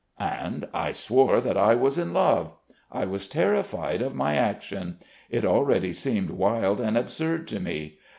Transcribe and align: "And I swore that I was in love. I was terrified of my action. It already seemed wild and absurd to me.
"And 0.19 0.67
I 0.73 0.93
swore 0.93 1.39
that 1.41 1.57
I 1.57 1.75
was 1.75 1.95
in 1.99 2.11
love. 2.11 2.55
I 2.91 3.05
was 3.05 3.27
terrified 3.27 4.01
of 4.01 4.15
my 4.15 4.33
action. 4.33 4.97
It 5.29 5.45
already 5.45 5.93
seemed 5.93 6.31
wild 6.31 6.81
and 6.81 6.97
absurd 6.97 7.47
to 7.49 7.59
me. 7.59 7.99